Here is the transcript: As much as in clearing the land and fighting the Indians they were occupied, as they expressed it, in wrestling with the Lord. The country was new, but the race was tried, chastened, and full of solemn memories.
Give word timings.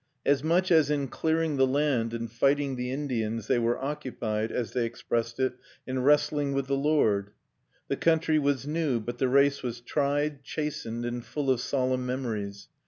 As 0.25 0.43
much 0.43 0.71
as 0.71 0.89
in 0.89 1.09
clearing 1.09 1.57
the 1.57 1.67
land 1.67 2.11
and 2.11 2.27
fighting 2.31 2.75
the 2.75 2.89
Indians 2.89 3.45
they 3.45 3.59
were 3.59 3.77
occupied, 3.77 4.51
as 4.51 4.73
they 4.73 4.83
expressed 4.83 5.39
it, 5.39 5.53
in 5.85 6.01
wrestling 6.01 6.53
with 6.53 6.65
the 6.65 6.73
Lord. 6.75 7.29
The 7.87 7.97
country 7.97 8.39
was 8.39 8.65
new, 8.65 8.99
but 8.99 9.19
the 9.19 9.29
race 9.29 9.61
was 9.61 9.79
tried, 9.79 10.41
chastened, 10.43 11.05
and 11.05 11.23
full 11.23 11.51
of 11.51 11.61
solemn 11.61 12.03
memories. 12.03 12.67